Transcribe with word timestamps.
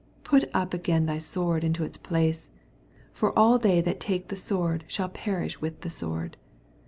Put 0.23 0.49
up 0.51 0.73
again 0.73 1.05
thy 1.05 1.19
sword 1.19 1.63
into 1.63 1.83
his 1.83 1.97
place: 1.97 2.49
for 3.13 3.37
all 3.37 3.59
they 3.59 3.81
that 3.81 3.99
take 3.99 4.29
the 4.29 4.35
sword 4.35 4.83
shall 4.87 5.09
perish 5.09 5.61
with 5.61 5.81
the 5.81 5.91
sword. 5.91 6.37